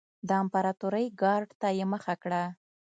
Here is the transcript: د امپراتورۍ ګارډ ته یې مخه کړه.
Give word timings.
د 0.27 0.29
امپراتورۍ 0.43 1.05
ګارډ 1.21 1.49
ته 1.61 1.67
یې 1.77 1.85
مخه 1.93 2.13
کړه. 2.23 2.43